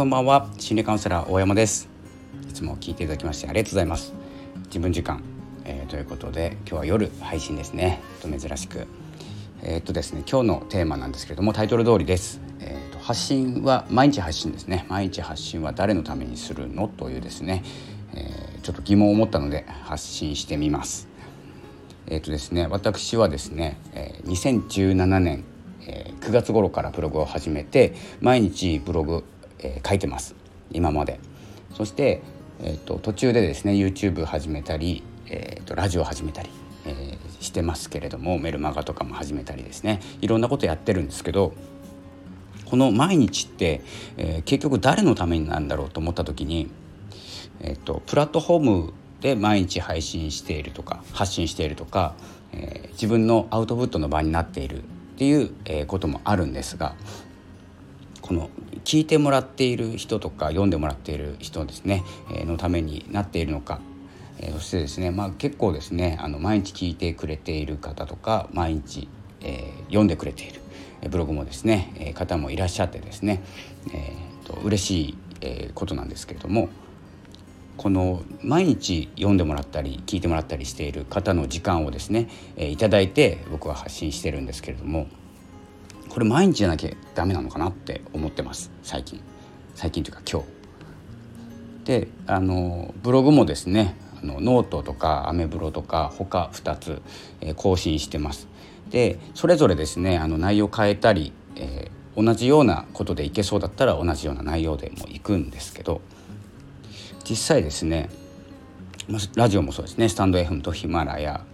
[0.00, 0.48] こんばんは。
[0.56, 1.86] 心理カウンセラー大山です。
[2.48, 4.14] いつも聞いていただきましてありがとうございます。
[4.68, 5.22] 自分時間、
[5.66, 8.00] えー、ということで今日は夜配信ですね。
[8.22, 8.86] と珍しく。
[9.62, 14.86] えー、っとですね今日のテーマなんですけれどもタイトル通りです、えー、と発信は毎日発信ですね。
[14.88, 17.62] 毎日発信は誰のためにするのというですね、
[18.14, 21.08] えー、ちょっと疑問を持ったので発信してみます。
[22.06, 25.44] えっ、とですね私はですね、え2017年
[25.86, 29.24] え9月頃からブログを始めて毎日ブログ、
[29.62, 30.34] え書いてます。
[30.72, 31.20] 今まで。
[31.74, 32.22] そして、
[32.62, 36.50] えーと、途中でですね YouTube 始めたり、えーと、ラジオ始めたり、
[36.86, 40.00] えー、してますけれどもメルマガとかも始めたりですね。
[40.20, 41.52] いろんなことやってるんですけど
[42.70, 43.82] この毎日って、
[44.16, 46.70] えー、結局誰のためになるんだろうと思った時に、
[47.60, 52.14] えーと、プラットフォームで毎日配信しているとか発信しているとか、
[52.52, 54.82] えー、自分のアウトプットの場になっているっ
[55.16, 56.94] ていうえこともあるんですが
[58.22, 58.48] この
[58.84, 62.02] 聞いてもらっている人とか読んでもらっている人ですね、
[62.34, 63.80] えのためになっているのか、
[64.38, 69.08] えそしてですね、まあ、結構ですねあの毎日聞いてくれている方とか毎日、
[69.42, 70.60] えー、読んでくれている
[71.10, 73.42] ブログもですね、え方もいらっしゃってですね、
[73.94, 76.68] えーと、嬉しい、えことなんですけれども
[77.80, 85.06] この毎日読んでもらったり聞いてもらったりしている方の時間をですね、え、いただいて僕は発信してるんですけれども
[86.10, 89.22] これ毎日じゃなきゃダメなのかなって思ってます最近
[89.74, 90.46] 最近というか今日。
[91.84, 97.02] であのブログもですねあのノートとかアメブロとか他2つ、
[97.40, 98.48] えー、更新してます。
[98.90, 106.00] でそれぞれですねあの内容変えたり、えー、同じようなことでいけそうだったら同じような内容でもいくんですけど
[107.28, 108.10] 実際ですね
[109.36, 111.44] ラジオもそうですねスタンド FM とヒマラヤ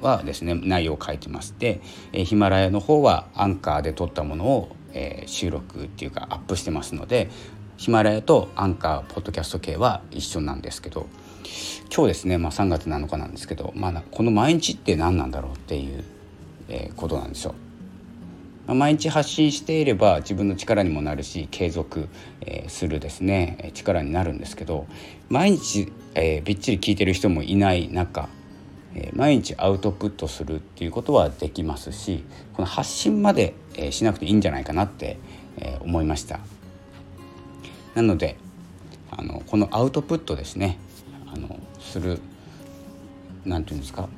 [0.00, 1.80] はですね内容を書いてまして、
[2.12, 7.30] ヒマラヤの方はアンカーで撮ったものを、えー、収録っていうかアップしてますので
[7.76, 11.06] ヒマラヤとアンカーポッドキャスト系は一緒なんですけど
[11.94, 16.04] 今日ですね、まあ、3月7日なんですけど、まあ、この毎日って何なんだろうっていう、
[16.68, 17.54] えー、ことなんですよ。
[18.66, 22.08] 毎日発信していれば自分の力にもなるし継続、
[22.42, 24.86] えー、するですね力になるんですけど
[25.28, 28.28] 毎日、えー、びっちり聞いてる人もいない中
[29.14, 32.24] 毎日アウトプットするっていうことはできますし
[32.54, 33.54] この発信まで、
[33.90, 35.18] しなくていいんじゃないかなって、
[35.80, 36.40] 思いました。
[37.94, 38.36] なので
[39.10, 40.78] あのこのアウトプットですね
[41.32, 42.20] あのする
[43.44, 44.08] 何て言うんですか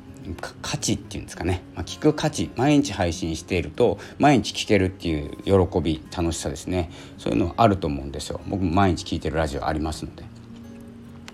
[0.61, 6.91] 価値っていうんですかね、まあ、聞く価値毎日配信していると毎日聞けるっていう喜び楽しさですね。
[7.19, 8.41] そういうのはあると思うんですよ。
[8.47, 10.25] 僕も毎日聞いてるラジオありますので。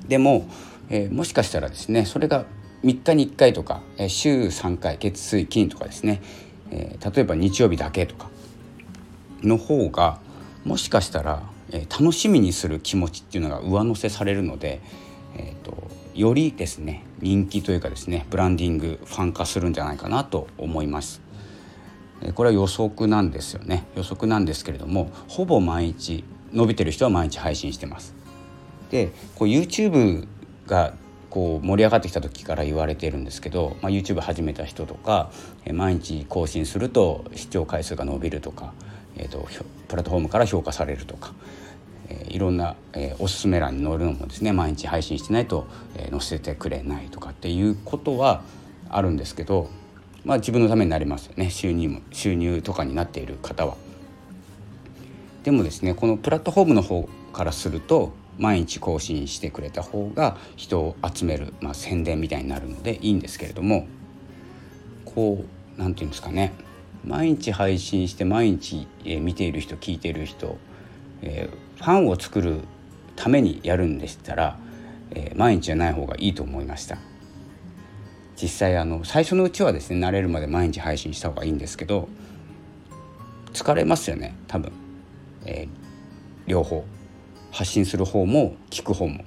[0.09, 0.49] でも、
[0.88, 2.47] えー、もしかしたらですねそれが
[2.83, 6.22] 3日に1回とか、週3回月水金とかですね、
[6.71, 8.28] えー、例えば日曜日だけとか
[9.43, 10.19] の方が
[10.65, 14.81] もしかしたら、えー、楽しみにする気持ちっていうのが上乗せされるので、
[15.37, 21.22] えーと、よりですね人気というかですねブランディングファン化するんじゃないかなと思います。
[22.34, 28.15] これは予測なんですよね予測なんですけれどもほぼ毎日伸びてる人は毎日配信してます。
[28.91, 30.27] でこう YouTube
[30.67, 30.94] が
[31.38, 35.31] こう盛り上がってきた時から言われてるんですけど、まあ、YouTube 始めた人とか、
[35.65, 38.72] え毎日更新すると視聴回数が伸びるとか、
[39.16, 39.47] えーと、
[39.87, 41.32] プラットフォームから評価されるとか、
[42.09, 48.43] えー、いろんな、えー、おすすめ欄に載るのもですね毎日配信してないと、えー、載せてくれないとかっていうことは
[48.91, 49.70] あるんですけど、
[50.25, 53.76] まあ、自分のためになりますよね収入も収入とかになっている方は。
[55.44, 63.87] でもですねこのプラットフォームの方からすると毎日更新してくれた方が人を集める、まあ、宣伝みたいになるのでいいんですけれども
[65.04, 66.53] こう何て言うんですかね。
[67.04, 70.59] 毎日配信して毎日、え見ている人聞いている人、
[71.22, 72.60] え、ファンを作る
[73.15, 74.59] ためにやるんでしたら、
[75.12, 76.99] え、毎日じゃない方がいいと思いました。
[78.41, 82.08] 実際あの最初のうちはですね慣れるまで毎日配信した方がいいんですけど
[83.52, 84.70] 疲れますよね多分、
[85.44, 85.69] えー、
[86.46, 86.85] 両方。
[87.50, 89.25] 発信する方も聞く方も。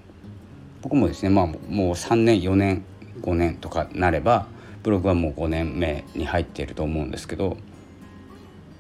[0.82, 1.58] 僕もですねまあもう
[1.92, 2.84] 3年4年
[3.22, 4.48] 5年とかなれば
[4.84, 7.58] ブログはもう5年目に入っていると思うんですけど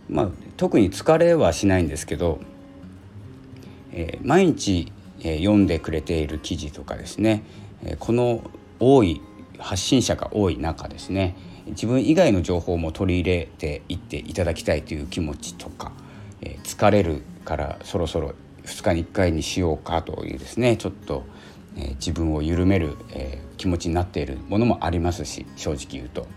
[0.10, 2.40] まあ特に疲れはしないんですけど、
[3.92, 7.44] えー、毎日、えー、読んでくれている記事とかですね、
[7.84, 8.42] えー、この
[8.80, 9.22] 多い
[9.60, 11.36] 発信者が多い中ですね
[11.68, 15.92] 自分以外の情報も取り入れていっていただきたいという気持ちとか、
[16.42, 18.34] えー、疲れるからそろそろ
[18.66, 21.24] 2日に1回にしようかというですねちょっと、
[21.78, 26.28] えー、自分を緩める、えー、気持ちになっているものもありますし正直言うと。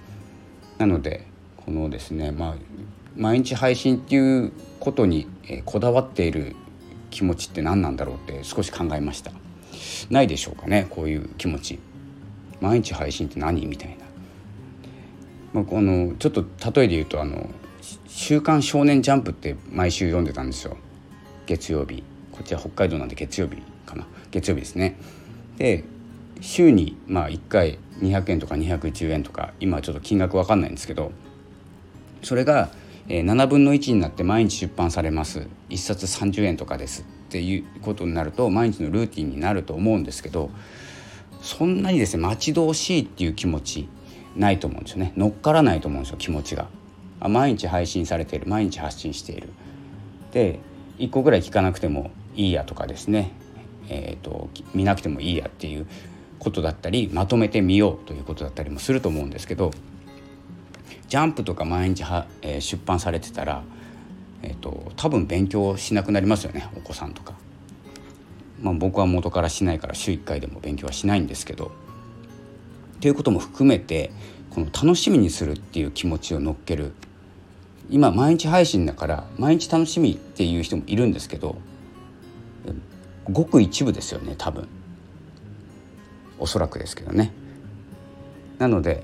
[0.78, 1.26] なので
[1.64, 2.54] このですねまあ
[3.16, 6.56] 毎日配信っていうことに、えー、こだわっている
[7.10, 9.30] 気持ちって何なんだろうって少し考えました。
[10.10, 11.78] ないでしょうかねこういう気持ち。
[12.60, 13.96] 毎日配信って何みたいな、
[15.52, 17.50] まあ、このちょっと例えで言うとあの
[18.08, 20.76] 「週刊少年ジャンプ」って毎週読んでたんですよ。
[21.46, 22.02] 月曜日。
[22.34, 24.04] こっちは北海道なんで月曜日かな。
[24.32, 24.98] 月曜日ですね。
[25.56, 25.84] で
[26.40, 31.12] 週にまあ1回200円とか210円とか今ちょっと金額分かんないんですけど
[32.24, 32.70] それが
[33.06, 35.46] 7分の1になって毎日出版されます。
[35.70, 37.02] 1冊30円とかです。
[37.02, 40.50] っていうことになると毎日のルーティンになると思うんですけど
[41.40, 43.88] そんなにですね待ち遠しいっていう気持ち
[44.34, 45.12] ないと思うんですよね。
[45.16, 46.66] 乗っからないと思うんですよ気持ちが。
[47.20, 49.50] あ毎日配信されている毎日発信している。
[50.32, 50.58] で
[50.98, 53.32] 1個ぐらい聞かなくてもいいやとかですね、
[53.88, 55.86] えーと、見なくてもいいやっていう
[56.38, 59.70] ことだったりまとめてみようということだったりもすると思うんですけど
[61.08, 63.62] ジャンプとか毎日は、えー、出版されてたら、
[64.42, 67.34] えーと、多分勉強しなくなりますよねお子さんとか。
[68.62, 71.72] まあ、僕は元からしないから週1回でも勉強はしないんですけど。
[73.00, 74.10] ということも含めて
[74.48, 76.92] この楽しみにするっていう気持ちを乗っける
[77.90, 81.58] 今毎日配信だから毎日楽しみっていう人もいるんですけど
[83.30, 84.68] ごく一部ですよね多分。
[86.38, 87.32] おそらくですけどね。
[88.58, 89.02] なので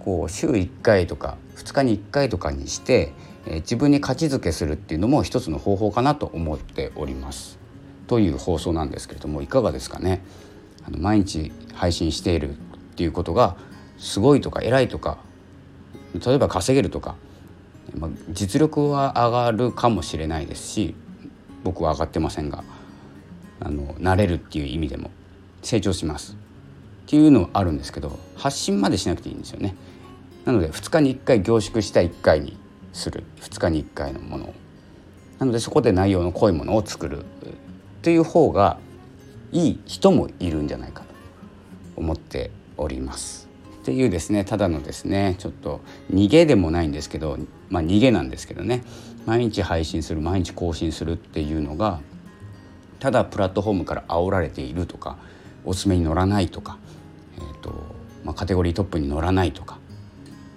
[0.00, 3.12] こう週1回とか2日に1回とかにして、
[3.46, 7.58] えー、自分に価値づけするっていうのも一つの方法かなと思っております。
[8.08, 10.22] という放送なんですけれどもいかがですかね。
[10.84, 12.54] あの毎日配信しているっ
[12.96, 13.56] ていうことが
[13.98, 15.18] すごいとか偉いとか
[16.24, 17.14] 例えば稼げるとか、
[17.96, 20.94] まあ、実力は上がるかもしれないですし
[21.62, 22.64] 僕は上がってませんが。
[23.64, 25.10] あの慣れるっていう意味でも
[25.62, 26.36] 成長します。
[27.06, 29.76] っていうのはあるんですけど発信までしなくていいんですよね。
[30.44, 32.56] なので2日に1回凝縮した1回に
[32.92, 33.24] する。
[33.40, 34.54] 2日に1回のものを。
[35.38, 37.24] なのでそこで内容の濃いものを作る。
[37.24, 37.24] っ
[38.02, 38.78] ていう方が
[39.52, 41.06] いい人もいるんじゃないかと
[41.94, 43.48] 思っております。
[43.82, 45.80] っていうですねただのですねちょっと
[46.12, 47.36] 逃げでもないんですけど
[47.68, 48.82] まあ逃げなんですけどね。
[49.24, 52.00] 毎日配信する毎日更新するっていうのが
[53.02, 55.18] ただプラットフォームから煽られているとか
[55.64, 56.78] おすすめに乗らないとか、
[57.36, 57.74] えーと
[58.22, 59.80] まあ、カテゴリートップに乗らないとか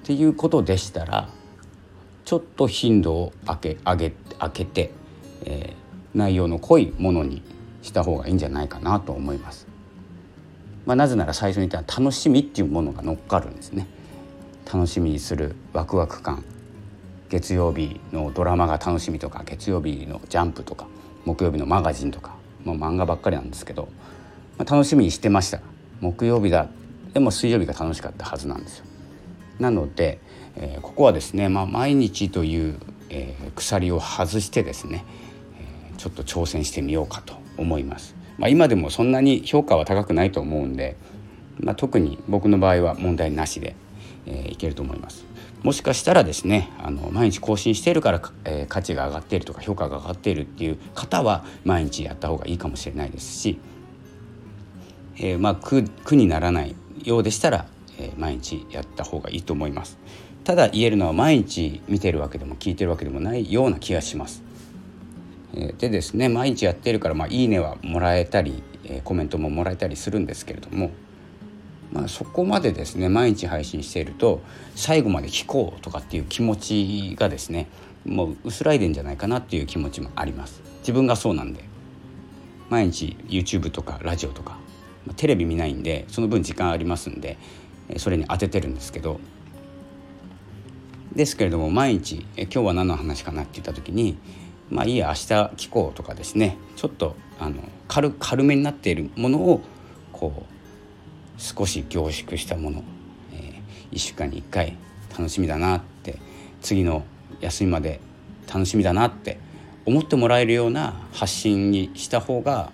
[0.04, 1.28] っていうことでしたら
[2.24, 4.92] ちょっと頻度を上げ上げ上げて、
[5.44, 7.42] えー、内容の濃いものに
[7.82, 9.66] した方がいいんじゃないかなと思います。
[10.86, 13.88] まあ、なぜなら最初に言った楽しみっていうものが乗っかるんですね。
[14.72, 16.44] 楽しみにするワクワク感
[17.30, 20.86] 月曜日のドラマが楽しみとか月曜日のジャンプとか
[21.26, 22.35] 木曜日のマガジンとか、
[22.66, 23.88] まあ、漫画ばっかりなんですけど、
[24.58, 25.62] まあ、楽しみにしてました
[26.02, 26.68] 木曜日だ
[27.14, 28.86] でも水曜日が楽しかったはずなんですよ。
[29.58, 30.20] なので、
[30.58, 32.78] えー、ここはですね、まあ、毎日という、
[33.10, 35.06] えー、鎖を外してですね、
[35.90, 38.16] えー、ちょっと挑戦してみようかと思います。
[38.38, 40.98] まあ、今でもそんなに評価は高くないと思うんで、
[41.58, 43.78] まあ、特に僕の場合は問題なしで、
[44.26, 45.25] えー、いけると思います。
[45.66, 53.58] もしかしたらですねあの毎日更新しているから、えー、価値が上がっているとか評価が上がっているっていう方は毎日やった方がいいかもしれないですし、
[55.18, 57.66] えー、まあ苦苦にならないようでしたら、
[57.98, 59.98] えー、毎日やった方がいいと思います。
[60.44, 64.44] ただ言えるのは毎日見てるわけでも聞いてるわけでもないような気がします。
[65.80, 68.62] でですね毎日やってるから、まあ、いいねはもらえたり、
[69.04, 70.92] コメントももらえたりするんですけれども
[71.96, 74.42] まあ、そこまでですね毎日配信していると
[74.76, 77.70] 最後まで聞こうとかっていう気持ちがですね
[78.04, 80.62] もう薄らいでんじゃないかなっていう気持ちもあります。
[80.80, 81.64] 自分がそうなんで。
[82.70, 84.58] 毎日 YouTube とかラジオとか
[85.16, 87.38] テレビ見ないんでその分時間ありますんで
[87.98, 89.20] それに当ててるんですけど。
[91.14, 94.18] ですけれども毎日え今日は何の話かなって言った時に
[94.70, 95.20] まあいいや明日
[95.56, 97.56] 聞こうとかですねちょっとあの
[97.88, 99.62] 軽軽めになっているものを
[100.12, 100.55] こう
[101.38, 102.84] 少し凝縮したもの、
[103.34, 104.78] えー、1週間に1回
[105.18, 106.18] 楽しみだなって
[106.62, 107.04] 次の
[107.42, 108.00] 休みまで
[108.48, 109.40] 楽しみだなって
[109.86, 112.72] 思ってもらえるような発信にした方が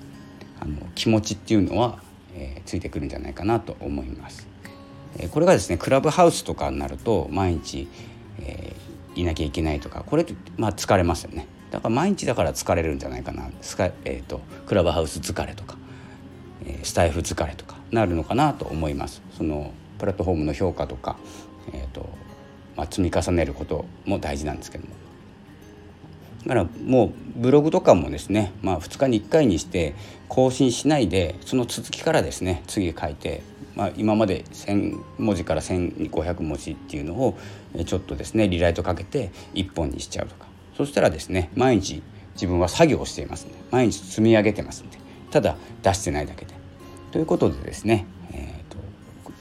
[0.60, 2.00] あの気持ちっていうのは、
[2.36, 4.48] えー、ついてくるんじゃないかなと思います。
[5.18, 7.88] えー、これがですねクラブハウスとかになると毎日、
[8.40, 10.26] えー、いなきゃいけないとかこれ
[10.58, 11.48] まあ疲れますよね。
[11.72, 13.50] だから毎日だから疲れるんじゃないかな、
[14.04, 15.78] えーとクラブハウス疲れとか、
[16.84, 19.22] スタイフ疲れとかなるのかなと思います。
[19.38, 21.18] そのプラットフォームの評価とか、
[21.74, 22.10] えーと
[22.76, 24.94] まあ、積み重ねることも大事なんですけども。
[26.44, 29.94] だからもうブログとかもですね、まあ、2日に1回にして
[30.28, 33.44] 更新しないでその続きからですね次書いて、
[33.76, 37.38] まあ、今まで1,000文字から1,500文字っていうのを
[37.86, 40.48] ちょっとですねリライトかけて1本にしちゃうとか。
[40.76, 42.02] そしたらですね毎日
[42.34, 44.98] 自分は作業をしていますんで毎日積み上げてますんで。
[45.30, 46.61] ただ出してないだけで。
[47.12, 48.78] ということでですね、えーと、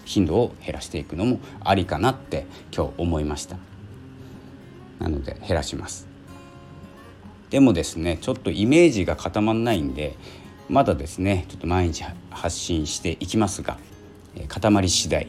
[0.05, 3.57] 頻度を減らしていくのもありかなって今日思いました
[4.99, 6.09] なので減らします
[7.51, 10.17] でもですねちょっとイメージが固まらないんで
[10.69, 13.79] まだですねちょっと毎日発信していきますが、
[14.37, 15.29] えー、固まり次第、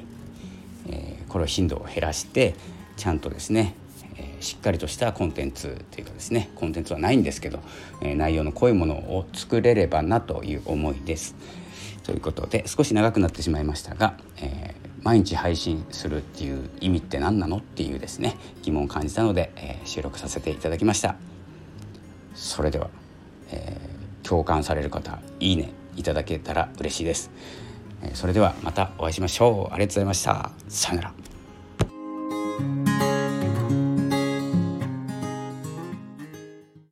[0.90, 2.56] えー、これを頻度を減らして
[2.98, 3.76] ちゃんとですね
[4.18, 7.60] えしっかりとしたコンテンツというかですねコンテンツはないんですけど、
[8.02, 11.36] え内容の濃いものを作れればなという思いです。
[12.12, 21.16] ということで少し長くなってしまいましたが、えー、毎日配信するっていう意味って何なのっていうですね疑問を感じたので、えー、収録させていただきました。
[22.36, 22.90] それでは、
[23.52, 27.32] えー、共感される方いいねいただけたら嬉しいです、
[28.02, 29.74] えそれではまたお会いしましょう。
[29.74, 30.52] ありがとうございました。
[30.68, 31.31] さよなら。